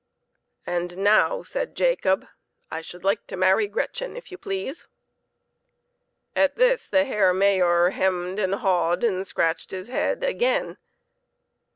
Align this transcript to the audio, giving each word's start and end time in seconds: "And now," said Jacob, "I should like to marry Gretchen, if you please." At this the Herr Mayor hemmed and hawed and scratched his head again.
"And 0.65 0.97
now," 0.97 1.43
said 1.43 1.75
Jacob, 1.75 2.25
"I 2.71 2.81
should 2.81 3.03
like 3.03 3.27
to 3.27 3.37
marry 3.37 3.67
Gretchen, 3.67 4.17
if 4.17 4.31
you 4.31 4.37
please." 4.39 4.87
At 6.35 6.55
this 6.55 6.87
the 6.87 7.03
Herr 7.05 7.35
Mayor 7.35 7.91
hemmed 7.91 8.39
and 8.39 8.55
hawed 8.55 9.03
and 9.03 9.27
scratched 9.27 9.69
his 9.69 9.89
head 9.89 10.23
again. 10.23 10.79